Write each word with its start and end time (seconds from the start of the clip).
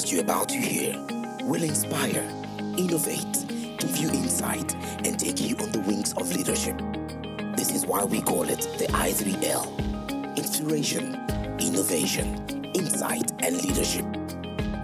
podcast 0.00 0.12
you're 0.12 0.22
about 0.22 0.48
to 0.48 0.58
hear 0.58 0.98
will 1.44 1.62
inspire, 1.62 2.22
innovate, 2.78 3.46
give 3.78 3.96
you 3.96 4.08
insight, 4.10 4.74
and 5.04 5.18
take 5.18 5.40
you 5.40 5.56
on 5.56 5.72
the 5.72 5.80
wings 5.80 6.12
of 6.14 6.34
leadership. 6.34 6.78
This 7.56 7.70
is 7.72 7.86
why 7.86 8.04
we 8.04 8.20
call 8.20 8.44
it 8.44 8.60
the 8.78 8.86
I3L 8.86 10.36
Inspiration, 10.36 11.14
Innovation, 11.58 12.70
Insight, 12.74 13.32
and 13.42 13.56
Leadership. 13.62 14.06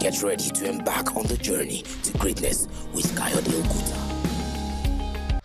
Get 0.01 0.23
ready 0.23 0.51
to 0.51 0.69
embark 0.69 1.17
on 1.17 1.27
the 1.27 1.37
journey 1.37 1.83
to 2.03 2.19
greatness 2.19 2.67
with 2.93 3.07
Kayode 3.17 3.63
Okuta. 3.63 4.06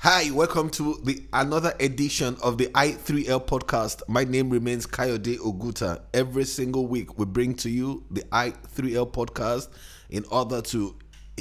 Hi, 0.03 0.31
welcome 0.31 0.71
to 0.71 0.99
the 1.03 1.21
another 1.31 1.75
edition 1.79 2.35
of 2.41 2.57
the 2.57 2.65
I3L 2.69 3.45
podcast. 3.45 4.01
My 4.07 4.23
name 4.23 4.49
remains 4.49 4.87
Kayode 4.87 5.37
Oguta. 5.37 6.01
Every 6.11 6.43
single 6.45 6.87
week, 6.87 7.19
we 7.19 7.25
bring 7.25 7.53
to 7.57 7.69
you 7.69 8.03
the 8.09 8.23
I3L 8.31 9.11
podcast 9.11 9.69
in 10.09 10.25
order 10.31 10.59
to 10.59 10.95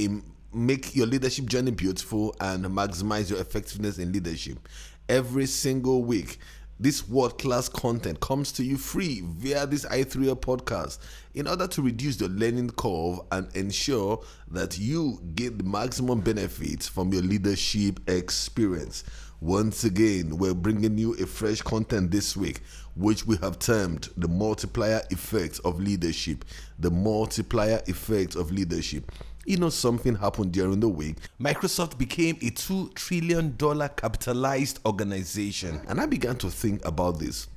um, 0.05 0.23
make 0.53 0.95
your 0.95 1.07
leadership 1.07 1.47
journey 1.47 1.71
beautiful 1.71 2.37
and 2.39 2.63
maximize 2.67 3.31
your 3.31 3.41
effectiveness 3.41 3.99
in 3.99 4.13
leadership. 4.13 4.69
Every 5.09 5.47
single 5.47 6.05
week, 6.05 6.39
this 6.81 7.07
world 7.07 7.39
class 7.39 7.69
content 7.69 8.19
comes 8.21 8.51
to 8.53 8.65
you 8.65 8.79
free 8.79 9.21
via 9.23 9.67
this 9.67 9.85
i3l 9.85 10.35
podcast 10.41 10.99
in 11.35 11.47
order 11.47 11.67
to 11.67 11.83
reduce 11.83 12.17
the 12.17 12.29
learning 12.31 12.71
curve 12.71 13.21
and 13.33 13.55
ensure 13.55 14.19
that 14.51 14.79
you 14.79 15.21
get 15.35 15.59
the 15.59 15.65
maximum 15.65 16.21
benefits 16.21 16.89
from 16.89 17.13
your 17.13 17.23
leadership 17.23 18.01
experience. 18.09 19.05
Once 19.43 19.85
again, 19.85 20.39
we're 20.39 20.55
bringing 20.55 20.97
you 20.97 21.13
a 21.15 21.27
fresh 21.27 21.61
content 21.61 22.11
this 22.11 22.37
week, 22.37 22.61
which 22.97 23.27
we 23.27 23.37
have 23.37 23.59
termed 23.59 24.09
the 24.17 24.29
multiplier 24.29 25.03
effect 25.11 25.61
of 25.65 25.81
leadership. 25.81 26.45
The 26.79 26.91
multiplier 26.91 27.83
effect 27.87 28.37
of 28.37 28.51
leadership 28.51 29.13
you 29.47 29.57
know 29.57 29.71
something 29.71 30.17
happened 30.17 30.53
during 30.53 30.81
the 30.81 30.89
week. 30.89 31.17
Microsoft 31.41 31.99
became 31.99 32.37
a 32.37 32.51
$2 32.51 32.95
trillion 32.95 33.57
capitalized 33.57 34.81
organization. 34.85 35.81
And 35.89 36.01
I 36.01 36.07
began 36.07 36.37
to 36.37 36.51
think 36.51 36.85
about 36.87 37.19
this. 37.19 37.49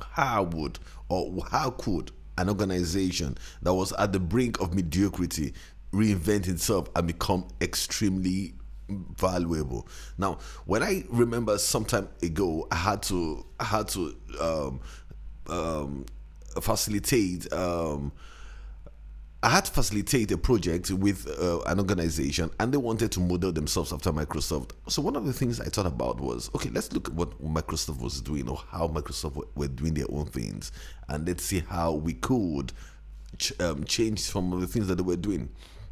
How 0.00 0.44
would 0.44 0.78
or 1.08 1.44
how 1.50 1.70
could 1.70 2.10
an 2.38 2.48
organization 2.48 3.38
that 3.62 3.72
was 3.72 3.92
at 3.92 4.12
the 4.12 4.18
brink 4.18 4.60
of 4.60 4.74
mediocrity 4.74 5.54
reinvent 5.92 6.48
itself 6.48 6.88
and 6.96 7.06
become 7.06 7.46
extremely 7.60 8.54
valuable. 8.88 9.86
Now, 10.18 10.38
when 10.66 10.82
I 10.82 11.04
remember 11.08 11.56
some 11.58 11.84
time 11.84 12.08
ago, 12.22 12.66
I 12.70 12.76
had 12.76 13.02
to 13.04 13.44
I 13.58 13.64
had 13.64 13.88
to 13.88 14.16
um, 14.40 14.80
um, 15.48 16.06
facilitate 16.60 17.50
um, 17.52 18.12
I 19.44 19.50
had 19.50 19.66
to 19.66 19.72
facilitate 19.72 20.32
a 20.32 20.38
project 20.38 20.90
with 20.90 21.28
uh, 21.38 21.60
an 21.66 21.78
organization 21.78 22.50
and 22.58 22.72
they 22.72 22.78
wanted 22.78 23.12
to 23.12 23.20
model 23.20 23.52
themselves 23.52 23.92
after 23.92 24.10
Microsoft. 24.10 24.70
So, 24.88 25.02
one 25.02 25.16
of 25.16 25.26
the 25.26 25.34
things 25.34 25.60
I 25.60 25.66
thought 25.66 25.84
about 25.84 26.18
was 26.18 26.50
okay, 26.54 26.70
let's 26.70 26.90
look 26.94 27.08
at 27.08 27.14
what 27.14 27.38
Microsoft 27.44 28.00
was 28.00 28.22
doing 28.22 28.48
or 28.48 28.56
how 28.70 28.88
Microsoft 28.88 29.46
were 29.54 29.68
doing 29.68 29.92
their 29.92 30.06
own 30.08 30.24
things 30.24 30.72
and 31.10 31.28
let's 31.28 31.44
see 31.44 31.60
how 31.60 31.92
we 31.92 32.14
could 32.14 32.72
ch- 33.36 33.52
um, 33.60 33.84
change 33.84 34.20
some 34.20 34.50
of 34.54 34.62
the 34.62 34.66
things 34.66 34.88
that 34.88 34.94
they 34.94 35.02
were 35.02 35.14
doing. 35.14 35.50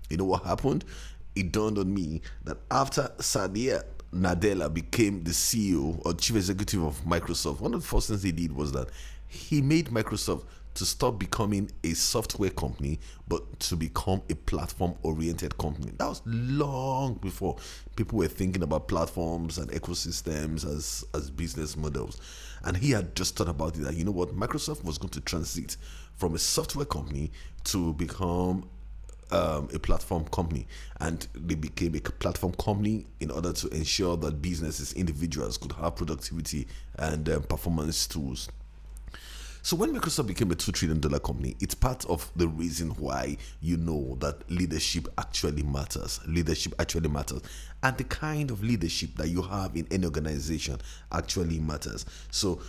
You 0.09 0.16
know 0.16 0.25
what 0.25 0.44
happened? 0.44 0.87
It 1.37 1.53
dawned 1.53 1.77
on 1.77 1.92
me 1.92 2.22
that 2.44 2.56
after 2.70 3.12
Satya 3.20 3.84
Nadella 4.14 4.72
became 4.72 5.25
the 5.25 5.33
CEO 5.33 6.00
or 6.06 6.14
chief 6.14 6.37
executive 6.37 6.83
of 6.83 7.05
Microsoft, 7.05 7.61
one 7.61 7.75
of 7.75 7.83
the 7.83 7.87
first 7.87 8.09
things 8.09 8.22
he 8.22 8.33
did 8.33 8.53
was 8.53 8.72
that 8.72 8.89
he 9.28 9.61
made 9.61 9.89
Microsoft 9.89 10.44
to 10.75 10.84
stop 10.84 11.19
becoming 11.19 11.70
a 11.84 11.92
software 11.92 12.51
company 12.51 12.98
but 13.28 13.61
to 13.61 13.77
become 13.77 14.22
a 14.31 14.34
platform 14.34 14.94
oriented 15.03 15.56
company. 15.59 15.93
That 15.99 16.09
was 16.09 16.22
long 16.25 17.15
before 17.15 17.56
people 17.97 18.19
were 18.19 18.28
thinking 18.28 18.62
about 18.62 18.88
platforms 18.88 19.59
and 19.59 19.71
ecosystems 19.71 20.65
as, 20.66 21.05
as 21.15 21.31
business 21.31 21.77
models. 21.77 22.21
And 22.65 22.77
he 22.77 22.91
had 22.91 23.15
just 23.15 23.37
thought 23.37 23.49
about 23.49 23.77
it 23.77 23.81
that, 23.82 23.94
you 23.94 24.05
know 24.05 24.12
what, 24.12 24.37
Microsoft 24.37 24.84
was 24.84 24.99
going 24.99 25.11
to 25.11 25.21
transit 25.21 25.77
from 26.15 26.34
a 26.34 26.38
software 26.38 26.87
company 26.87 27.32
to 27.65 27.93
become 27.94 28.69
um, 29.31 29.69
a 29.75 29.78
platform 29.78 30.27
company 30.27 30.66
and 31.00 31.27
they 31.34 31.55
became 31.55 31.94
a 31.94 32.00
platform 32.00 32.53
company 32.55 33.06
in 33.21 33.31
order 33.31 33.53
to 33.53 33.69
ensure 33.69 34.16
that 34.19 34.43
businesses, 34.43 34.93
individuals 34.93 35.56
could 35.56 35.72
have 35.72 35.97
productivity 35.97 36.69
and 36.99 37.28
um, 37.31 37.43
performance 37.44 38.06
tools 38.06 38.49
so 39.62 39.77
when 39.77 39.95
Microsoft 39.95 40.27
became 40.27 40.50
a 40.50 40.55
two 40.56 40.73
trillion 40.73 41.00
dollar 41.00 41.21
company, 41.21 41.56
it's 41.61 41.75
part 41.75 42.05
of 42.06 42.31
the 42.34 42.49
reason 42.49 42.91
why 42.91 43.37
you 43.61 43.77
know 43.77 44.17
that 44.21 44.50
leadership 44.50 45.06
actually 45.19 45.62
matters. 45.62 46.21
Leadership 46.27 46.75
actually 46.81 47.09
matters, 47.09 47.43
and 47.83 47.97
the 47.97 48.05
kind 48.05 48.50
of 48.50 48.62
leadership 48.62 49.11
that 49.17 49.28
you 49.28 49.41
have 49.43 49.77
in 49.77 49.87
any 49.91 50.05
organization 50.05 50.78
actually 51.12 51.59
matters. 51.59 52.05
So. 52.31 52.61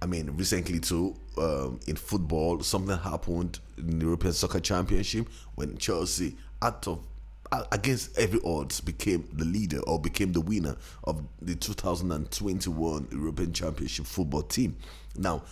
I 0.00 0.06
mean, 0.06 0.30
recently 0.36 0.78
too, 0.78 1.16
um, 1.38 1.80
in 1.88 1.96
football, 1.96 2.60
something 2.60 2.96
happened 2.96 3.58
in 3.76 3.98
the 3.98 4.04
European 4.04 4.32
Soccer 4.32 4.60
Championship 4.60 5.28
when 5.56 5.76
Chelsea, 5.76 6.36
out 6.62 6.86
of 6.86 7.04
against 7.72 8.16
every 8.18 8.40
odds 8.44 8.80
became 8.80 9.28
the 9.32 9.44
leader 9.44 9.80
or 9.80 9.98
became 9.98 10.32
the 10.32 10.40
winner 10.40 10.76
of 11.04 11.22
the 11.40 11.54
2021 11.54 13.08
European 13.10 13.52
Championship 13.52 14.06
football 14.06 14.42
team. 14.42 14.76
Now, 15.16 15.42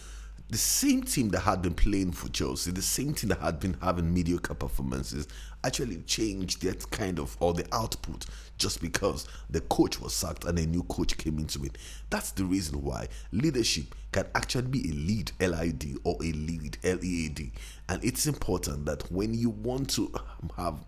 the 0.49 0.59
same 0.59 1.03
team 1.03 1.31
that 1.31 1.41
had 1.41 1.61
been 1.61 1.75
playing 1.75 2.13
for 2.13 2.29
Chelsea, 2.29 2.71
the 2.71 2.83
same 2.83 3.15
team 3.15 3.31
that 3.31 3.41
had 3.41 3.59
been 3.59 3.77
having 3.83 4.13
mediocre 4.13 4.55
performances, 4.55 5.27
actually 5.65 5.97
changed 6.03 6.63
that 6.63 6.89
kind 6.93 7.19
of 7.19 7.37
or 7.41 7.53
the 7.53 7.67
output 7.73 8.25
just 8.57 8.81
because 8.81 9.27
the 9.51 9.61
coach 9.63 10.01
was 10.01 10.15
sacked 10.15 10.45
and 10.45 10.59
a 10.59 10.67
new 10.67 10.85
coach 10.85 11.19
came 11.19 11.39
into 11.39 11.65
it. 11.65 11.77
That's 12.11 12.31
the 12.31 12.45
reason 12.45 12.83
why 12.83 13.09
leadership 13.33 13.95
can 14.13 14.27
actually 14.37 14.69
be 14.69 14.89
a 14.89 14.93
lead 14.93 15.33
LID 15.41 15.99
or 16.05 16.17
a 16.23 16.33
lead 16.33 16.79
LEAD. 16.85 17.51
And 17.89 18.05
it's 18.05 18.27
important 18.27 18.87
that 18.87 19.11
when 19.11 19.35
you 19.35 19.51
want 19.51 19.91
to 19.91 20.13
have 20.57 20.79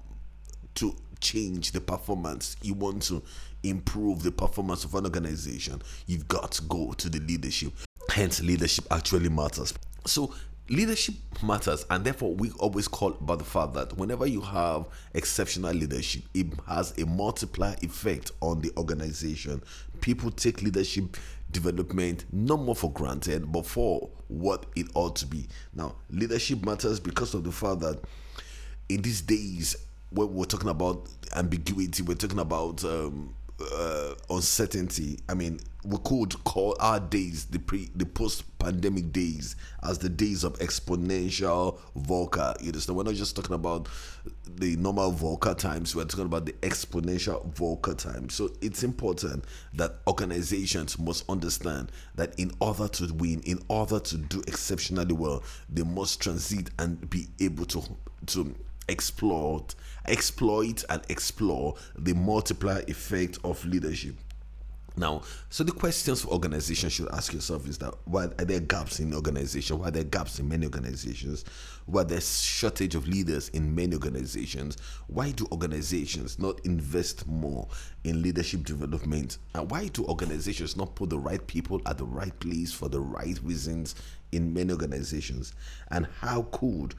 to 0.76 0.94
change 1.20 1.72
the 1.72 1.80
performance, 1.80 2.56
you 2.62 2.74
want 2.74 3.02
to 3.04 3.22
improve 3.64 4.22
the 4.22 4.30
performance 4.30 4.84
of 4.84 4.94
an 4.94 5.04
organization, 5.04 5.82
you've 6.06 6.28
got 6.28 6.52
to 6.52 6.62
go 6.62 6.92
to 6.92 7.08
the 7.08 7.18
leadership. 7.18 7.72
Hence, 8.10 8.42
leadership 8.42 8.86
actually 8.90 9.28
matters. 9.28 9.74
So, 10.06 10.34
leadership 10.68 11.14
matters, 11.42 11.84
and 11.90 12.04
therefore, 12.04 12.34
we 12.34 12.50
always 12.52 12.88
call 12.88 13.12
about 13.12 13.38
the 13.38 13.44
fact 13.44 13.74
that 13.74 13.96
whenever 13.96 14.26
you 14.26 14.40
have 14.40 14.86
exceptional 15.14 15.72
leadership, 15.72 16.22
it 16.34 16.46
has 16.66 16.96
a 16.98 17.06
multiplier 17.06 17.76
effect 17.82 18.32
on 18.40 18.60
the 18.60 18.72
organization. 18.76 19.62
People 20.00 20.30
take 20.30 20.62
leadership 20.62 21.16
development 21.50 22.24
no 22.32 22.56
more 22.56 22.74
for 22.76 22.90
granted, 22.92 23.50
but 23.50 23.66
for 23.66 24.10
what 24.28 24.66
it 24.76 24.86
ought 24.94 25.16
to 25.16 25.26
be. 25.26 25.46
Now, 25.74 25.96
leadership 26.10 26.64
matters 26.64 27.00
because 27.00 27.34
of 27.34 27.44
the 27.44 27.52
fact 27.52 27.80
that 27.80 28.00
in 28.88 29.02
these 29.02 29.20
days, 29.20 29.76
when 30.10 30.32
we're 30.32 30.44
talking 30.44 30.70
about 30.70 31.08
ambiguity, 31.36 32.02
we're 32.02 32.14
talking 32.14 32.38
about 32.38 32.84
um, 32.84 33.34
uh, 33.60 34.14
uncertainty. 34.30 35.18
I 35.28 35.34
mean, 35.34 35.60
we 35.84 35.96
could 36.04 36.42
call 36.44 36.76
our 36.80 37.00
days 37.00 37.46
the 37.46 37.58
pre 37.58 37.88
the 37.94 38.06
post 38.06 38.44
pandemic 38.58 39.12
days 39.12 39.56
as 39.82 39.98
the 39.98 40.08
days 40.08 40.44
of 40.44 40.58
exponential 40.58 41.78
VUCA. 41.96 42.60
You 42.60 42.68
understand? 42.68 42.96
We're 42.96 43.04
not 43.04 43.14
just 43.14 43.36
talking 43.36 43.54
about 43.54 43.88
the 44.46 44.76
normal 44.76 45.12
VUCA 45.12 45.56
times. 45.56 45.94
We're 45.94 46.04
talking 46.04 46.26
about 46.26 46.46
the 46.46 46.52
exponential 46.54 47.52
VUCA 47.54 47.96
times. 47.96 48.34
So 48.34 48.50
it's 48.60 48.82
important 48.82 49.44
that 49.74 49.96
organizations 50.06 50.98
must 50.98 51.28
understand 51.28 51.90
that 52.16 52.38
in 52.38 52.52
order 52.60 52.88
to 52.88 53.12
win, 53.14 53.40
in 53.40 53.60
order 53.68 54.00
to 54.00 54.18
do 54.18 54.42
exceptionally 54.46 55.14
well, 55.14 55.42
they 55.68 55.82
must 55.82 56.20
transit 56.20 56.70
and 56.78 57.08
be 57.08 57.28
able 57.40 57.64
to 57.66 57.82
to 58.26 58.54
exploit 58.88 59.74
exploit 60.06 60.84
and 60.88 61.02
explore 61.08 61.74
the 61.96 62.14
multiplier 62.14 62.82
effect 62.88 63.38
of 63.44 63.64
leadership 63.64 64.14
now, 64.98 65.22
so 65.48 65.62
the 65.62 65.70
questions 65.70 66.22
for 66.22 66.28
organizations 66.32 66.92
should 66.92 67.08
ask 67.10 67.32
yourself 67.32 67.68
is 67.68 67.78
that 67.78 67.94
why 68.04 68.24
are 68.24 68.44
there 68.44 68.58
gaps 68.58 68.98
in 68.98 69.14
organization? 69.14 69.78
Why 69.78 69.88
are 69.88 69.92
there 69.92 70.02
gaps 70.02 70.40
in 70.40 70.48
many 70.48 70.66
organizations? 70.66 71.44
Why 71.86 72.02
there's 72.02 72.42
shortage 72.42 72.96
of 72.96 73.06
leaders 73.06 73.48
in 73.50 73.74
many 73.74 73.94
organizations? 73.94 74.76
Why 75.06 75.30
do 75.30 75.46
organizations 75.52 76.40
not 76.40 76.64
invest 76.66 77.28
more 77.28 77.68
in 78.02 78.22
leadership 78.22 78.64
development? 78.64 79.38
And 79.54 79.70
why 79.70 79.86
do 79.86 80.04
organizations 80.04 80.76
not 80.76 80.96
put 80.96 81.10
the 81.10 81.18
right 81.18 81.46
people 81.46 81.80
at 81.86 81.98
the 81.98 82.04
right 82.04 82.36
place 82.40 82.72
for 82.72 82.88
the 82.88 83.00
right 83.00 83.38
reasons 83.44 83.94
in 84.32 84.52
many 84.52 84.72
organizations? 84.72 85.54
And 85.92 86.08
how 86.20 86.42
could 86.50 86.96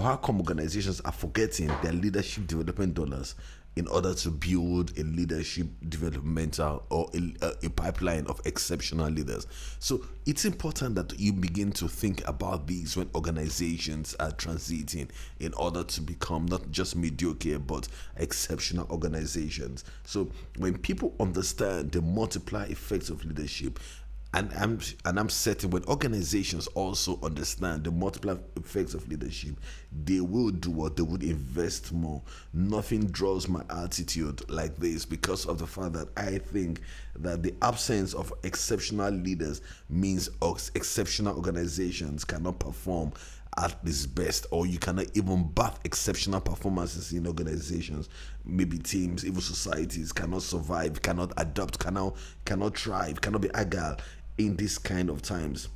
how 0.00 0.16
come 0.16 0.38
organizations 0.38 1.00
are 1.02 1.12
forgetting 1.12 1.70
their 1.82 1.92
leadership 1.92 2.46
development 2.46 2.94
dollars 2.94 3.34
in 3.76 3.88
order 3.88 4.12
to 4.14 4.30
build 4.30 4.96
a 4.98 5.02
leadership 5.02 5.66
developmental 5.88 6.84
or 6.90 7.08
a, 7.14 7.52
a, 7.64 7.70
pipeline 7.70 8.26
of 8.26 8.38
exceptional 8.44 9.08
leaders. 9.08 9.46
So 9.78 10.04
it's 10.26 10.44
important 10.44 10.94
that 10.96 11.18
you 11.18 11.32
begin 11.32 11.72
to 11.72 11.88
think 11.88 12.26
about 12.28 12.66
these 12.66 12.96
when 12.96 13.08
organizations 13.14 14.14
are 14.20 14.30
transiting 14.32 15.08
in 15.40 15.54
order 15.54 15.84
to 15.84 16.00
become 16.02 16.44
not 16.46 16.70
just 16.70 16.96
mediocre 16.96 17.58
but 17.58 17.88
exceptional 18.16 18.86
organizations. 18.90 19.84
So 20.04 20.30
when 20.58 20.76
people 20.76 21.14
understand 21.18 21.92
the 21.92 22.02
multiplier 22.02 22.66
effects 22.66 23.08
of 23.08 23.24
leadership, 23.24 23.80
and 24.34 24.50
I'm 24.54 24.80
and 25.04 25.20
I'm 25.20 25.28
certain 25.28 25.70
when 25.70 25.84
organizations 25.84 26.66
also 26.68 27.18
understand 27.22 27.84
the 27.84 27.90
multiple 27.90 28.40
effects 28.56 28.94
of 28.94 29.06
leadership, 29.08 29.56
they 30.04 30.20
will 30.20 30.50
do 30.50 30.70
what? 30.70 30.96
They 30.96 31.02
would 31.02 31.22
invest 31.22 31.92
more. 31.92 32.22
Nothing 32.54 33.06
draws 33.06 33.46
my 33.46 33.62
attitude 33.68 34.48
like 34.48 34.76
this 34.76 35.04
because 35.04 35.44
of 35.44 35.58
the 35.58 35.66
fact 35.66 35.92
that 35.94 36.08
I 36.16 36.38
think 36.38 36.80
that 37.16 37.42
the 37.42 37.54
absence 37.60 38.14
of 38.14 38.32
exceptional 38.42 39.10
leaders 39.10 39.60
means 39.90 40.30
exceptional 40.74 41.36
organizations 41.36 42.24
cannot 42.24 42.58
perform 42.58 43.12
at 43.58 43.76
its 43.84 44.06
best, 44.06 44.46
or 44.50 44.66
you 44.66 44.78
cannot 44.78 45.06
even 45.14 45.44
birth 45.44 45.78
exceptional 45.84 46.40
performances 46.40 47.12
in 47.12 47.26
organizations, 47.26 48.08
maybe 48.46 48.78
teams, 48.78 49.26
even 49.26 49.42
societies 49.42 50.10
cannot 50.10 50.42
survive, 50.42 51.02
cannot 51.02 51.32
adapt, 51.36 51.78
cannot 51.78 52.16
cannot 52.46 52.78
thrive, 52.78 53.20
cannot 53.20 53.42
be 53.42 53.50
agile 53.52 53.96
in 54.38 54.56
this 54.56 54.78
kind 54.78 55.10
of 55.10 55.22
times. 55.22 55.68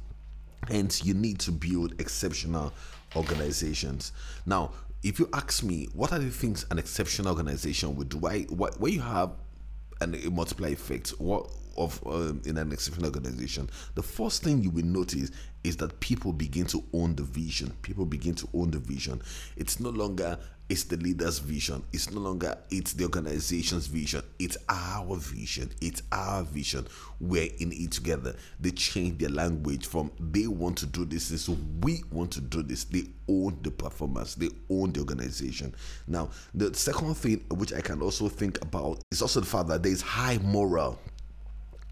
Hence, 0.68 1.04
you 1.04 1.14
need 1.14 1.38
to 1.40 1.52
build 1.52 2.00
exceptional 2.00 2.72
organizations. 3.14 4.12
Now, 4.46 4.72
if 5.02 5.18
you 5.18 5.28
ask 5.32 5.62
me, 5.62 5.88
what 5.92 6.12
are 6.12 6.18
the 6.18 6.30
things 6.30 6.66
an 6.70 6.78
exceptional 6.78 7.28
organization 7.28 7.94
would 7.96 8.08
do? 8.08 8.18
Why, 8.18 8.42
why 8.48 8.70
when 8.78 8.92
you 8.92 9.00
have 9.00 9.32
an, 10.00 10.14
a 10.14 10.30
multiplier 10.30 10.72
effect, 10.72 11.10
what 11.18 11.48
of 11.76 12.02
um, 12.06 12.40
in 12.44 12.56
an 12.56 12.72
exceptional 12.72 13.06
organization, 13.06 13.68
the 13.94 14.02
first 14.02 14.42
thing 14.42 14.62
you 14.62 14.70
will 14.70 14.84
notice 14.84 15.30
is 15.62 15.76
that 15.76 15.98
people 16.00 16.32
begin 16.32 16.64
to 16.66 16.82
own 16.92 17.14
the 17.16 17.22
vision. 17.22 17.72
People 17.82 18.06
begin 18.06 18.34
to 18.34 18.48
own 18.54 18.70
the 18.70 18.78
vision. 18.78 19.20
It's 19.56 19.78
no 19.78 19.90
longer 19.90 20.38
it's 20.68 20.84
the 20.84 20.96
leader's 20.96 21.38
vision. 21.38 21.82
It's 21.92 22.10
no 22.10 22.20
longer 22.20 22.58
it's 22.70 22.92
the 22.92 23.04
organization's 23.04 23.86
vision. 23.86 24.22
It's 24.38 24.56
our 24.68 25.16
vision. 25.16 25.70
It's 25.80 26.02
our 26.10 26.42
vision. 26.42 26.88
We're 27.20 27.50
in 27.58 27.72
it 27.72 27.92
together. 27.92 28.34
They 28.58 28.70
change 28.72 29.18
their 29.18 29.28
language 29.28 29.86
from 29.86 30.10
they 30.18 30.46
want 30.46 30.78
to 30.78 30.86
do 30.86 31.04
this, 31.04 31.40
so 31.40 31.56
we 31.80 32.02
want 32.10 32.32
to 32.32 32.40
do 32.40 32.62
this. 32.62 32.84
They 32.84 33.04
own 33.28 33.58
the 33.62 33.70
performance. 33.70 34.34
They 34.34 34.48
own 34.68 34.92
the 34.92 35.00
organization. 35.00 35.74
Now, 36.08 36.30
the 36.54 36.74
second 36.74 37.14
thing 37.14 37.44
which 37.50 37.72
I 37.72 37.80
can 37.80 38.02
also 38.02 38.28
think 38.28 38.60
about 38.62 39.00
is 39.12 39.22
also 39.22 39.40
the 39.40 39.46
fact 39.46 39.68
that 39.68 39.82
there 39.82 39.92
is 39.92 40.02
high 40.02 40.38
moral 40.38 40.98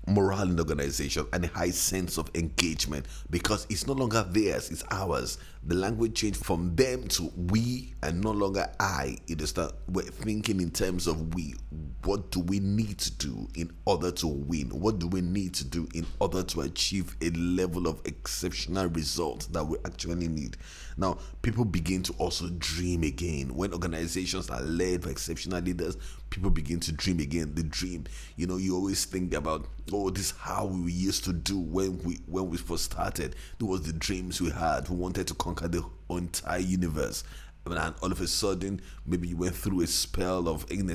morale 0.06 0.43
in 0.49 0.56
the 0.56 0.62
organization 0.62 1.26
and 1.32 1.44
a 1.44 1.49
high 1.49 1.71
sense 1.71 2.19
of 2.19 2.31
engagement 2.35 3.06
because 3.31 3.67
it's 3.71 3.87
no 3.87 3.93
longer 3.93 4.25
theirs, 4.31 4.71
it's 4.71 4.85
ours. 4.91 5.38
The 5.66 5.75
language 5.75 6.14
changed 6.14 6.44
from 6.44 6.76
them 6.76 7.08
to 7.08 7.32
we 7.37 7.94
and 8.02 8.20
no 8.20 8.32
longer 8.32 8.70
I. 8.78 9.16
It 9.28 9.40
is 9.40 9.55
that 9.55 9.72
we're 9.88 10.02
thinking 10.02 10.61
in 10.61 10.70
terms 10.70 11.06
of 11.06 11.34
we. 11.34 11.55
What 12.05 12.31
do 12.31 12.40
we 12.40 12.61
need 12.61 12.99
to 12.99 13.11
do 13.12 13.49
in 13.55 13.72
order 13.87 14.11
to 14.11 14.26
win? 14.26 14.69
What 14.69 14.99
do 14.99 15.08
we 15.08 15.22
need 15.22 15.55
to 15.55 15.64
do 15.64 15.88
in 15.94 16.06
order 16.20 16.43
to 16.43 16.61
achieve 16.61 17.16
a 17.22 17.31
level 17.31 17.87
of 17.87 18.02
exceptional 18.05 18.88
result 18.88 19.49
that 19.52 19.64
we 19.64 19.78
actually 19.87 20.28
need? 20.28 20.58
Now, 20.99 21.16
people 21.40 21.64
begin 21.64 22.02
to 22.05 22.12
also 22.19 22.50
dream 22.58 23.02
again. 23.02 23.55
When 23.55 23.72
organizations 23.72 24.50
are 24.50 24.61
led 24.61 25.00
by 25.00 25.11
exceptional 25.11 25.62
leaders, 25.62 25.96
people 26.28 26.50
begin 26.50 26.81
to 26.81 26.93
dream 26.93 27.20
again. 27.20 27.55
The 27.55 27.62
dream, 27.62 28.05
you 28.37 28.46
know, 28.46 28.58
you 28.58 28.75
always 28.76 29.06
think 29.06 29.32
about, 29.32 29.66
oh, 29.93 30.11
this 30.11 30.26
is 30.26 30.31
how 30.32 30.66
we 30.66 30.93
used 30.93 31.25
to 31.25 31.32
do 31.32 31.58
when 31.58 31.99
we 32.02 32.20
when 32.26 32.50
we 32.50 32.58
first 32.58 32.84
started. 32.84 33.34
It 33.58 33.64
was 33.64 33.82
the 33.82 33.94
dreams 33.94 34.43
we 34.43 34.50
had. 34.50 34.88
We 34.88 34.96
wanted 34.96 35.26
to 35.28 35.34
conquer 35.34 35.53
the 35.54 35.84
entire 36.10 36.58
universe 36.58 37.24
and 37.66 37.94
all 38.02 38.12
of 38.12 38.20
a 38.20 38.26
sudden 38.26 38.81
maybe 39.06 39.28
you 39.28 39.37
went 39.37 39.55
through 39.55 39.81
a 39.81 39.87
spell 39.87 40.49
of 40.49 40.70
in, 40.70 40.90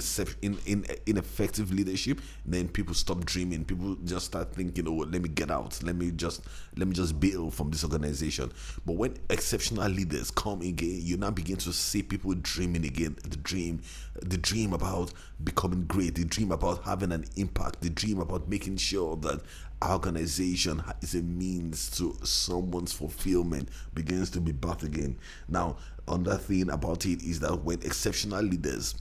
in, 0.65 0.85
ineffective 1.05 1.71
leadership 1.73 2.21
then 2.45 2.67
people 2.67 2.93
stop 2.93 3.25
dreaming. 3.25 3.65
People 3.65 3.95
just 4.05 4.27
start 4.27 4.53
thinking 4.53 4.87
oh 4.87 4.93
let 4.93 5.21
me 5.21 5.29
get 5.29 5.51
out. 5.51 5.81
Let 5.83 5.95
me 5.95 6.11
just 6.11 6.41
let 6.77 6.87
me 6.87 6.93
just 6.93 7.19
bail 7.19 7.49
from 7.49 7.71
this 7.71 7.83
organization. 7.83 8.51
But 8.85 8.93
when 8.93 9.17
exceptional 9.29 9.89
leaders 9.89 10.31
come 10.31 10.61
again 10.61 10.99
you 11.01 11.17
now 11.17 11.31
begin 11.31 11.57
to 11.57 11.73
see 11.73 12.03
people 12.03 12.33
dreaming 12.35 12.85
again. 12.85 13.17
The 13.23 13.37
dream 13.37 13.81
the 14.21 14.37
dream 14.37 14.73
about 14.73 15.13
becoming 15.43 15.85
great 15.85 16.15
the 16.15 16.25
dream 16.25 16.51
about 16.51 16.83
having 16.83 17.11
an 17.11 17.25
impact 17.35 17.81
the 17.81 17.89
dream 17.89 18.19
about 18.19 18.49
making 18.49 18.77
sure 18.77 19.15
that 19.17 19.41
organization 19.87 20.83
is 21.01 21.15
a 21.15 21.21
means 21.21 21.89
to 21.91 22.15
someone's 22.23 22.91
fulfillment 22.91 23.69
begins 23.93 24.29
to 24.31 24.41
be 24.41 24.51
birthed 24.51 24.83
again. 24.83 25.17
Now 25.47 25.77
another 26.09 26.37
thing 26.37 26.69
about 26.69 27.05
it 27.05 27.21
is 27.23 27.39
that 27.41 27.63
when 27.63 27.79
exceptional 27.83 28.41
leaders 28.41 28.95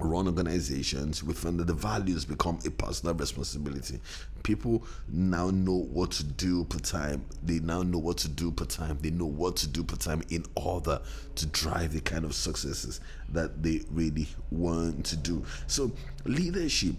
run 0.00 0.26
organizations 0.26 1.24
within 1.24 1.56
the 1.56 1.72
values 1.72 2.24
become 2.24 2.58
a 2.64 2.70
personal 2.70 3.14
responsibility. 3.14 3.98
People 4.42 4.84
now 5.08 5.50
know 5.50 5.74
what 5.92 6.12
to 6.12 6.24
do 6.24 6.64
per 6.64 6.78
time. 6.78 7.24
They 7.42 7.58
now 7.58 7.82
know 7.82 7.98
what 7.98 8.18
to 8.18 8.28
do 8.28 8.52
per 8.52 8.64
time. 8.64 8.98
They 9.00 9.10
know 9.10 9.26
what 9.26 9.56
to 9.56 9.68
do 9.68 9.82
per 9.82 9.96
time 9.96 10.22
in 10.30 10.44
order 10.54 11.00
to 11.34 11.46
drive 11.46 11.92
the 11.92 12.00
kind 12.00 12.24
of 12.24 12.34
successes 12.34 13.00
that 13.30 13.62
they 13.62 13.82
really 13.90 14.28
want 14.50 15.06
to 15.06 15.16
do. 15.16 15.44
So 15.66 15.90
leadership 16.24 16.94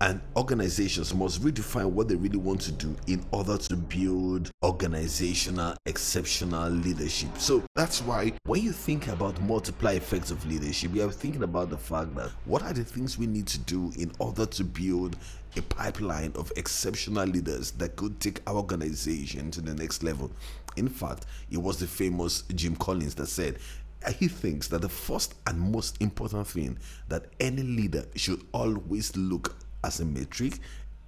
and 0.00 0.20
organizations 0.36 1.14
must 1.14 1.42
redefine 1.42 1.90
what 1.90 2.08
they 2.08 2.16
really 2.16 2.38
want 2.38 2.60
to 2.62 2.72
do 2.72 2.96
in 3.06 3.24
order 3.30 3.56
to 3.56 3.76
build 3.76 4.50
organizational 4.64 5.76
exceptional 5.86 6.70
leadership. 6.70 7.28
So 7.38 7.62
that's 7.76 8.02
why 8.02 8.32
when 8.44 8.62
you 8.62 8.72
think 8.72 9.08
about 9.08 9.40
multiply 9.42 9.92
effects 9.92 10.30
of 10.30 10.44
leadership, 10.46 10.94
you 10.94 11.06
are 11.06 11.12
thinking 11.12 11.42
about 11.44 11.70
the 11.70 11.78
fact 11.78 12.14
that 12.16 12.30
what 12.46 12.62
are 12.62 12.72
the 12.72 12.84
things 12.84 13.18
we 13.18 13.26
need 13.26 13.46
to 13.48 13.58
do 13.58 13.92
in 13.96 14.10
order 14.18 14.46
to 14.46 14.64
build 14.64 15.16
a 15.56 15.62
pipeline 15.62 16.32
of 16.34 16.50
exceptional 16.56 17.26
leaders 17.26 17.72
that 17.72 17.96
could 17.96 18.18
take 18.20 18.40
our 18.46 18.56
organization 18.56 19.50
to 19.50 19.60
the 19.60 19.74
next 19.74 20.02
level. 20.02 20.30
In 20.76 20.88
fact, 20.88 21.26
it 21.50 21.58
was 21.58 21.78
the 21.78 21.86
famous 21.86 22.42
Jim 22.54 22.74
Collins 22.76 23.14
that 23.16 23.26
said, 23.26 23.58
uh, 24.04 24.12
he 24.12 24.28
thinks 24.28 24.68
that 24.68 24.80
the 24.80 24.88
first 24.88 25.34
and 25.46 25.60
most 25.60 26.00
important 26.00 26.46
thing 26.46 26.78
that 27.08 27.26
any 27.38 27.62
leader 27.62 28.04
should 28.16 28.42
always 28.52 29.14
look 29.16 29.54
as 29.84 30.00
a 30.00 30.04
metric 30.04 30.58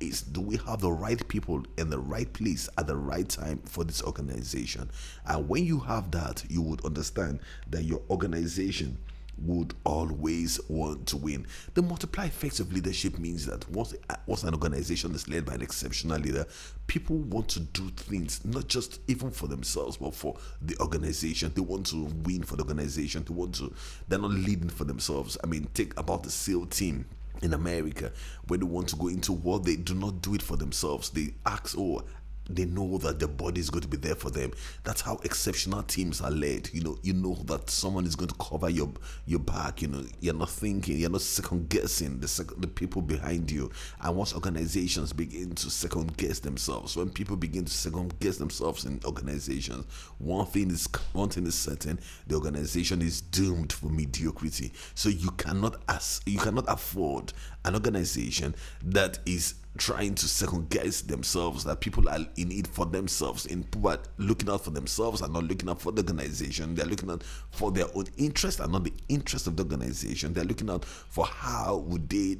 is 0.00 0.22
do 0.22 0.40
we 0.40 0.56
have 0.56 0.80
the 0.80 0.90
right 0.90 1.26
people 1.28 1.64
in 1.78 1.88
the 1.88 1.98
right 1.98 2.32
place 2.32 2.68
at 2.78 2.86
the 2.86 2.96
right 2.96 3.28
time 3.28 3.58
for 3.64 3.84
this 3.84 4.02
organization? 4.02 4.90
And 5.26 5.48
when 5.48 5.64
you 5.64 5.80
have 5.80 6.10
that, 6.12 6.44
you 6.48 6.62
would 6.62 6.84
understand 6.84 7.40
that 7.70 7.84
your 7.84 8.02
organization 8.10 8.98
would 9.38 9.74
always 9.84 10.60
want 10.68 11.06
to 11.08 11.16
win. 11.16 11.46
The 11.74 11.82
multiply 11.82 12.26
effects 12.26 12.60
of 12.60 12.72
leadership 12.72 13.18
means 13.18 13.46
that 13.46 13.68
once, 13.70 13.94
once 14.26 14.44
an 14.44 14.54
organization 14.54 15.12
is 15.14 15.28
led 15.28 15.44
by 15.44 15.54
an 15.54 15.62
exceptional 15.62 16.20
leader, 16.20 16.46
people 16.86 17.16
want 17.16 17.48
to 17.48 17.60
do 17.60 17.88
things 17.90 18.44
not 18.44 18.68
just 18.68 19.00
even 19.08 19.30
for 19.30 19.48
themselves, 19.48 19.96
but 19.96 20.14
for 20.14 20.36
the 20.62 20.76
organization. 20.78 21.50
They 21.54 21.62
want 21.62 21.86
to 21.86 22.04
win 22.24 22.42
for 22.42 22.56
the 22.56 22.62
organization. 22.62 23.24
They 23.24 23.34
want 23.34 23.56
to, 23.56 23.74
they're 24.08 24.18
not 24.18 24.30
leading 24.30 24.70
for 24.70 24.84
themselves. 24.84 25.36
I 25.42 25.46
mean, 25.46 25.68
take 25.74 25.98
about 25.98 26.22
the 26.22 26.30
SEAL 26.30 26.66
team 26.66 27.06
in 27.42 27.52
America, 27.52 28.12
when 28.46 28.60
they 28.60 28.66
want 28.66 28.88
to 28.88 28.96
go 28.96 29.08
into 29.08 29.32
war, 29.32 29.58
they 29.58 29.76
do 29.76 29.94
not 29.94 30.22
do 30.22 30.34
it 30.34 30.42
for 30.42 30.56
themselves. 30.56 31.10
They 31.10 31.34
ask, 31.44 31.74
oh, 31.78 32.02
they 32.48 32.64
know 32.64 32.98
that 32.98 33.18
the 33.18 33.28
body 33.28 33.60
is 33.60 33.70
going 33.70 33.82
to 33.82 33.88
be 33.88 33.96
there 33.96 34.14
for 34.14 34.30
them. 34.30 34.52
That's 34.82 35.00
how 35.00 35.18
exceptional 35.24 35.82
teams 35.82 36.20
are 36.20 36.30
led. 36.30 36.70
You 36.72 36.82
know, 36.82 36.98
you 37.02 37.12
know 37.12 37.34
that 37.44 37.70
someone 37.70 38.06
is 38.06 38.16
going 38.16 38.28
to 38.28 38.34
cover 38.34 38.68
your 38.68 38.92
your 39.26 39.40
back. 39.40 39.82
You 39.82 39.88
know, 39.88 40.04
you're 40.20 40.34
not 40.34 40.50
thinking, 40.50 40.98
you're 40.98 41.10
not 41.10 41.22
second 41.22 41.68
guessing 41.68 42.20
the 42.20 42.28
sec- 42.28 42.58
the 42.58 42.66
people 42.66 43.02
behind 43.02 43.50
you. 43.50 43.70
And 44.00 44.16
once 44.16 44.34
organizations 44.34 45.12
begin 45.12 45.54
to 45.54 45.70
second 45.70 46.16
guess 46.16 46.38
themselves, 46.38 46.96
when 46.96 47.10
people 47.10 47.36
begin 47.36 47.64
to 47.64 47.72
second 47.72 48.18
guess 48.20 48.36
themselves 48.36 48.84
in 48.84 49.00
organizations, 49.04 49.86
one 50.18 50.46
thing 50.46 50.70
is 50.70 50.88
one 51.12 51.28
thing 51.30 51.46
is 51.46 51.54
certain: 51.54 51.98
the 52.26 52.34
organization 52.34 53.00
is 53.00 53.20
doomed 53.20 53.72
for 53.72 53.86
mediocrity. 53.86 54.72
So 54.94 55.08
you 55.08 55.30
cannot 55.32 55.82
as 55.88 56.20
you 56.26 56.38
cannot 56.38 56.64
afford 56.68 57.32
an 57.64 57.74
organization 57.74 58.54
that 58.82 59.18
is 59.24 59.54
trying 59.76 60.14
to 60.14 60.28
second 60.28 60.70
guess 60.70 61.00
themselves 61.00 61.64
that 61.64 61.80
people 61.80 62.08
are 62.08 62.20
in 62.36 62.52
it 62.52 62.66
for 62.66 62.86
themselves 62.86 63.46
in 63.46 63.64
people 63.64 63.90
are 63.90 63.98
looking 64.18 64.48
out 64.48 64.64
for 64.64 64.70
themselves 64.70 65.20
and 65.20 65.32
not 65.32 65.44
looking 65.44 65.68
out 65.68 65.80
for 65.80 65.90
the 65.90 66.02
organization. 66.02 66.74
They're 66.74 66.86
looking 66.86 67.10
out 67.10 67.24
for 67.50 67.72
their 67.72 67.86
own 67.94 68.04
interest 68.16 68.60
and 68.60 68.72
not 68.72 68.84
the 68.84 68.92
interest 69.08 69.46
of 69.46 69.56
the 69.56 69.64
organization. 69.64 70.32
They're 70.32 70.44
looking 70.44 70.70
out 70.70 70.84
for 70.84 71.26
how 71.26 71.78
would 71.78 72.08
they 72.08 72.36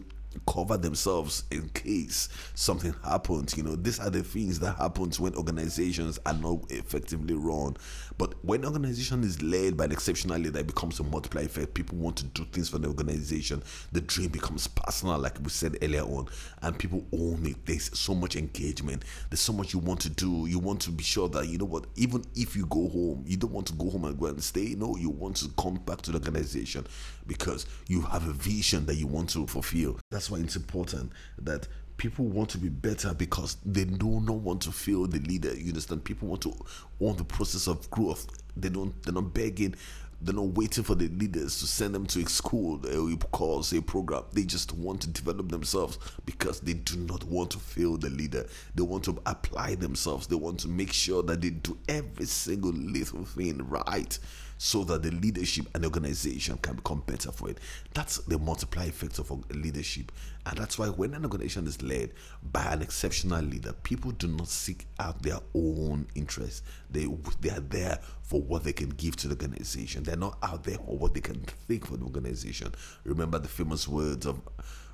cover 0.46 0.76
themselves 0.76 1.44
in 1.50 1.68
case 1.70 2.28
something 2.54 2.94
happens. 3.04 3.56
You 3.56 3.62
know, 3.62 3.76
these 3.76 4.00
are 4.00 4.10
the 4.10 4.22
things 4.22 4.58
that 4.60 4.76
happens 4.76 5.18
when 5.20 5.34
organizations 5.34 6.18
are 6.26 6.34
not 6.34 6.70
effectively 6.70 7.34
run. 7.34 7.76
But 8.16 8.34
when 8.44 8.64
organization 8.64 9.24
is 9.24 9.42
led 9.42 9.76
by 9.76 9.86
an 9.86 9.92
exceptional 9.92 10.38
leader, 10.38 10.60
it 10.60 10.66
becomes 10.66 11.00
a 11.00 11.04
multiplier 11.04 11.44
effect. 11.44 11.74
People 11.74 11.98
want 11.98 12.16
to 12.18 12.24
do 12.26 12.44
things 12.44 12.68
for 12.68 12.78
the 12.78 12.88
organization. 12.88 13.62
The 13.92 14.00
dream 14.00 14.28
becomes 14.28 14.68
personal, 14.68 15.18
like 15.18 15.38
we 15.42 15.50
said 15.50 15.78
earlier 15.82 16.02
on, 16.02 16.28
and 16.62 16.78
people 16.78 17.04
own 17.12 17.44
it. 17.46 17.56
There's 17.66 17.96
so 17.98 18.14
much 18.14 18.36
engagement. 18.36 19.04
There's 19.30 19.40
so 19.40 19.52
much 19.52 19.72
you 19.72 19.80
want 19.80 20.00
to 20.00 20.10
do. 20.10 20.46
You 20.46 20.58
want 20.58 20.80
to 20.82 20.90
be 20.90 21.02
sure 21.02 21.28
that 21.30 21.48
you 21.48 21.58
know 21.58 21.64
what, 21.64 21.86
even 21.96 22.24
if 22.36 22.54
you 22.54 22.66
go 22.66 22.88
home, 22.88 23.24
you 23.26 23.36
don't 23.36 23.52
want 23.52 23.66
to 23.68 23.72
go 23.74 23.90
home 23.90 24.04
and 24.04 24.18
go 24.18 24.26
and 24.26 24.42
stay. 24.42 24.74
No, 24.76 24.96
you 24.96 25.10
want 25.10 25.36
to 25.36 25.48
come 25.58 25.76
back 25.84 26.02
to 26.02 26.12
the 26.12 26.18
organization 26.18 26.86
because 27.26 27.66
you 27.88 28.02
have 28.02 28.26
a 28.28 28.32
vision 28.32 28.86
that 28.86 28.96
you 28.96 29.06
want 29.06 29.30
to 29.30 29.46
fulfill. 29.46 29.98
That's 30.10 30.23
why 30.30 30.38
it's 30.38 30.56
important 30.56 31.12
that 31.38 31.68
people 31.96 32.24
want 32.24 32.50
to 32.50 32.58
be 32.58 32.68
better 32.68 33.14
because 33.14 33.56
they 33.64 33.84
do 33.84 34.20
not 34.20 34.36
want 34.36 34.62
to 34.62 34.72
feel 34.72 35.06
the 35.06 35.20
leader. 35.20 35.54
You 35.54 35.68
understand? 35.68 36.04
People 36.04 36.28
want 36.28 36.42
to 36.42 36.54
own 37.00 37.16
the 37.16 37.24
process 37.24 37.66
of 37.66 37.88
growth. 37.90 38.26
They 38.56 38.68
don't. 38.68 39.00
They're 39.02 39.14
not 39.14 39.34
begging. 39.34 39.74
They're 40.20 40.34
not 40.34 40.54
waiting 40.54 40.84
for 40.84 40.94
the 40.94 41.08
leaders 41.08 41.58
to 41.60 41.66
send 41.66 41.94
them 41.94 42.06
to 42.06 42.22
a 42.22 42.26
school, 42.26 42.80
a 42.86 43.16
course, 43.26 43.72
a 43.72 43.82
program. 43.82 44.22
They 44.32 44.44
just 44.44 44.72
want 44.72 45.02
to 45.02 45.08
develop 45.08 45.50
themselves 45.50 45.98
because 46.24 46.60
they 46.60 46.72
do 46.72 46.96
not 46.96 47.24
want 47.24 47.50
to 47.50 47.58
feel 47.58 47.98
the 47.98 48.08
leader. 48.08 48.46
They 48.74 48.82
want 48.82 49.04
to 49.04 49.20
apply 49.26 49.74
themselves. 49.74 50.26
They 50.26 50.36
want 50.36 50.60
to 50.60 50.68
make 50.68 50.92
sure 50.92 51.22
that 51.24 51.42
they 51.42 51.50
do 51.50 51.76
every 51.88 52.24
single 52.24 52.72
little 52.72 53.24
thing 53.24 53.58
right 53.68 54.18
so 54.64 54.82
that 54.82 55.02
the 55.02 55.10
leadership 55.10 55.66
and 55.74 55.84
organization 55.84 56.56
can 56.56 56.76
become 56.76 57.02
better 57.06 57.30
for 57.30 57.50
it. 57.50 57.58
That's 57.92 58.16
the 58.20 58.38
multiplier 58.38 58.88
effect 58.88 59.18
of 59.18 59.30
leadership. 59.54 60.10
And 60.46 60.56
that's 60.56 60.78
why 60.78 60.86
when 60.86 61.12
an 61.12 61.24
organization 61.24 61.66
is 61.66 61.82
led 61.82 62.14
by 62.50 62.72
an 62.72 62.80
exceptional 62.80 63.42
leader, 63.44 63.74
people 63.82 64.12
do 64.12 64.26
not 64.26 64.48
seek 64.48 64.86
out 64.98 65.22
their 65.22 65.40
own 65.54 66.06
interests. 66.14 66.62
They 66.88 67.06
they 67.42 67.50
are 67.50 67.60
there 67.60 67.98
for 68.22 68.40
what 68.40 68.64
they 68.64 68.72
can 68.72 68.88
give 68.88 69.16
to 69.16 69.28
the 69.28 69.34
organization. 69.34 70.02
They're 70.02 70.16
not 70.16 70.38
out 70.42 70.64
there 70.64 70.78
for 70.78 70.96
what 70.96 71.12
they 71.12 71.20
can 71.20 71.42
think 71.68 71.86
for 71.86 71.98
the 71.98 72.04
organization. 72.04 72.72
Remember 73.04 73.38
the 73.38 73.48
famous 73.48 73.86
words 73.86 74.24
of 74.24 74.40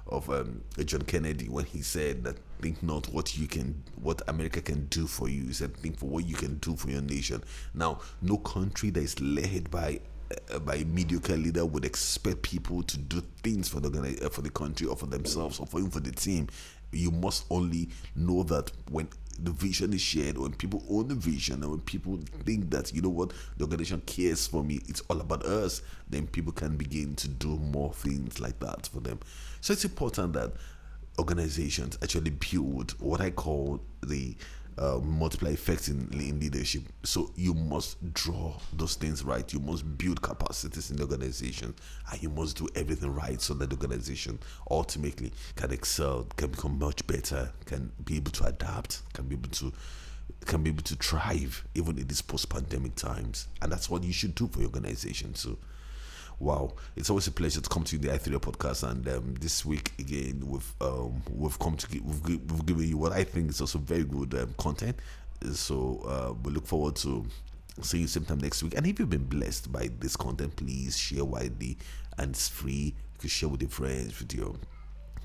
of 0.07 0.29
um, 0.31 0.63
John 0.85 1.03
Kennedy 1.03 1.49
when 1.49 1.65
he 1.65 1.83
said 1.83 2.25
that 2.25 2.37
think 2.61 2.83
not 2.83 3.07
what 3.09 3.37
you 3.37 3.47
can 3.47 3.83
what 4.03 4.23
America 4.29 4.61
can 4.61 4.87
do 4.87 5.07
for 5.07 5.29
you. 5.29 5.47
He 5.47 5.53
said 5.53 5.77
think 5.77 5.99
for 5.99 6.07
what 6.07 6.27
you 6.27 6.35
can 6.35 6.57
do 6.57 6.77
for 6.77 6.91
your 6.91 7.03
nation. 7.03 7.43
Now, 7.75 8.01
no 8.21 8.37
country 8.39 8.91
that 8.91 9.01
is 9.01 9.21
led 9.21 9.71
by 9.71 10.01
uh, 10.53 10.59
by 10.61 10.77
a 10.77 10.85
mediocre 10.85 11.37
leader 11.37 11.65
would 11.65 11.85
expect 11.85 12.43
people 12.43 12.83
to 12.85 12.99
do 12.99 13.23
things 13.43 13.69
for 13.69 13.81
the 13.81 14.19
uh, 14.25 14.29
for 14.29 14.43
the 14.43 14.51
country 14.51 14.87
or 14.87 14.97
for 14.97 15.07
themselves 15.07 15.59
or 15.61 15.67
for 15.67 15.79
even 15.79 15.91
for 15.91 16.01
the 16.01 16.13
team. 16.13 16.49
You 16.93 17.11
must 17.13 17.45
only 17.51 17.89
know 18.17 18.43
that 18.45 18.73
when 18.91 19.09
the 19.45 19.51
vision 19.51 19.93
is 19.93 20.01
shared, 20.01 20.39
when 20.39 20.53
people 20.53 20.85
own 20.91 21.09
the 21.09 21.15
vision, 21.15 21.63
and 21.63 21.71
when 21.71 21.81
people 21.81 22.19
think 22.45 22.71
that 22.71 22.93
you 22.95 23.03
know 23.03 23.09
what 23.09 23.33
the 23.57 23.65
organization 23.65 24.03
cares 24.07 24.47
for 24.47 24.63
me, 24.63 24.81
it's 24.89 25.03
all 25.09 25.21
about 25.21 25.45
us, 25.45 25.83
then 26.09 26.27
people 26.27 26.53
can 26.53 26.77
begin 26.77 27.15
to 27.17 27.29
do 27.29 27.57
more 27.57 27.93
things 27.93 28.41
like 28.41 28.59
that 28.61 28.87
for 28.87 29.01
them. 29.01 29.19
So 29.61 29.73
it's 29.73 29.85
important 29.85 30.35
that 30.35 30.53
organizations 31.19 31.99
actually 32.03 32.31
build 32.31 32.93
what 32.99 33.21
I 33.21 33.31
call 33.31 33.81
the 34.03 34.37
uh, 34.81 34.99
multiply 35.05 35.51
effects 35.51 35.89
in, 35.89 36.09
in 36.13 36.41
leadership. 36.41 36.83
So 37.03 37.31
you 37.37 37.53
must 37.53 38.13
draw 38.15 38.55
those 38.73 38.95
things 38.95 39.23
right. 39.23 39.53
You 39.53 39.61
must 39.61 39.99
build 39.99 40.23
capacities 40.23 40.91
in 40.91 40.97
the 40.97 41.03
organization, 41.03 41.75
and 42.11 42.23
you 42.23 42.31
must 42.31 42.57
do 42.57 42.67
everything 42.75 43.13
right 43.13 43.41
so 43.41 43.55
that 43.55 43.69
the 43.69 43.77
organization 43.77 44.39
ultimately 44.71 45.33
can 45.55 45.71
excel, 45.71 46.27
can 46.37 46.51
become 46.51 46.79
much 46.79 47.07
better, 47.07 47.53
can 47.67 47.93
be 48.05 48.17
able 48.17 48.33
to 48.33 48.45
adapt, 48.45 49.03
can 49.13 49.27
be 49.27 49.37
able 49.37 49.51
to 49.51 49.73
can 50.47 50.63
be 50.63 50.71
able 50.71 50.83
to 50.83 50.95
thrive 50.95 51.65
even 51.75 51.99
in 51.99 52.07
these 52.07 52.23
post-pandemic 52.23 52.95
times. 52.95 53.49
And 53.61 53.71
that's 53.71 53.91
what 53.91 54.05
you 54.05 54.13
should 54.13 54.35
do 54.35 54.49
for 54.49 54.61
your 54.61 54.69
organization. 54.69 55.35
So 55.35 55.59
wow 56.41 56.73
it's 56.97 57.11
always 57.11 57.27
a 57.27 57.31
pleasure 57.31 57.61
to 57.61 57.69
come 57.69 57.85
to 57.85 57.99
the 57.99 58.09
i3 58.09 58.39
podcast 58.39 58.89
and 58.91 59.07
um, 59.09 59.35
this 59.41 59.65
week 59.65 59.93
again 59.99 60.43
we've 60.47 60.73
um, 60.81 61.23
we've 61.31 61.59
come 61.59 61.77
to 61.77 61.87
give, 61.89 62.03
we've, 62.27 62.41
we've 62.51 62.67
given 62.67 62.89
you 62.89 62.97
what 62.97 63.13
i 63.13 63.23
think 63.23 63.51
is 63.51 63.61
also 63.61 63.79
very 63.79 64.05
good 64.05 64.35
um, 64.35 64.55
content. 64.59 64.97
So 65.53 66.03
uh, 66.07 66.35
we 66.45 66.53
look 66.53 66.67
forward 66.67 66.97
to 66.97 67.25
seeing 67.81 68.03
you 68.03 68.09
sometime 68.09 68.39
next 68.39 68.63
week. 68.63 68.77
And 68.77 68.87
if 68.87 68.99
you've 68.99 69.09
been 69.09 69.25
blessed 69.25 69.73
by 69.73 69.89
this 69.99 70.17
content 70.17 70.55
please 70.57 70.99
share 70.99 71.25
widely 71.25 71.79
and 72.19 72.31
it's 72.31 72.49
free. 72.49 72.95
You 73.15 73.19
can 73.19 73.29
share 73.29 73.49
with 73.49 73.63
your 73.63 73.71
friends 73.71 74.19
with 74.19 74.35
your 74.35 74.55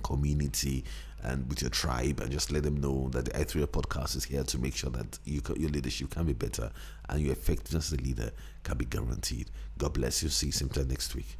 community 0.03 0.83
and 1.25 1.49
with 1.49 1.61
your 1.61 1.71
tribe 1.71 2.19
and 2.19 2.31
just 2.31 2.51
let 2.51 2.63
them 2.63 2.77
know 2.77 3.09
that 3.09 3.25
the 3.25 3.31
i3 3.31 3.65
podcast 3.67 4.15
is 4.15 4.25
here 4.25 4.43
to 4.43 4.59
make 4.59 4.75
sure 4.75 4.91
that 4.91 5.17
you, 5.25 5.41
your 5.57 5.69
leadership 5.69 6.11
can 6.11 6.25
be 6.25 6.33
better 6.33 6.71
and 7.09 7.21
your 7.21 7.33
effectiveness 7.33 7.91
as 7.91 7.99
a 7.99 8.01
leader 8.01 8.31
can 8.63 8.77
be 8.77 8.85
guaranteed. 8.85 9.49
God 9.77 9.93
bless 9.93 10.21
you. 10.23 10.29
See 10.29 10.47
you 10.47 10.51
same 10.51 10.69
time 10.69 10.87
next 10.87 11.15
week. 11.15 11.37